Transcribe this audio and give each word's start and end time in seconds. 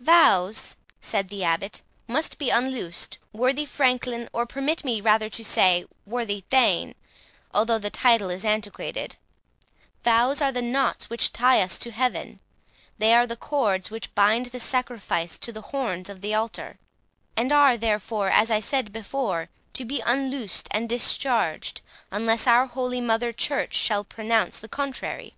"Vows," 0.00 0.76
said 1.00 1.30
the 1.30 1.42
Abbot, 1.44 1.80
"must 2.06 2.36
be 2.36 2.50
unloosed, 2.50 3.16
worthy 3.32 3.64
Franklin, 3.64 4.28
or 4.34 4.44
permit 4.44 4.84
me 4.84 5.00
rather 5.00 5.30
to 5.30 5.42
say, 5.42 5.86
worthy 6.04 6.44
Thane, 6.50 6.94
though 7.54 7.78
the 7.78 7.88
title 7.88 8.28
is 8.28 8.44
antiquated. 8.44 9.16
Vows 10.04 10.42
are 10.42 10.52
the 10.52 10.60
knots 10.60 11.08
which 11.08 11.32
tie 11.32 11.62
us 11.62 11.78
to 11.78 11.90
Heaven—they 11.90 13.14
are 13.14 13.26
the 13.26 13.34
cords 13.34 13.90
which 13.90 14.14
bind 14.14 14.44
the 14.52 14.60
sacrifice 14.60 15.38
to 15.38 15.52
the 15.52 15.62
horns 15.62 16.10
of 16.10 16.20
the 16.20 16.34
altar,—and 16.34 17.50
are 17.50 17.78
therefore,—as 17.78 18.50
I 18.50 18.60
said 18.60 18.92
before,—to 18.92 19.84
be 19.86 20.02
unloosened 20.02 20.68
and 20.70 20.86
discharged, 20.86 21.80
unless 22.10 22.46
our 22.46 22.66
holy 22.66 23.00
Mother 23.00 23.32
Church 23.32 23.72
shall 23.72 24.04
pronounce 24.04 24.58
the 24.58 24.68
contrary. 24.68 25.32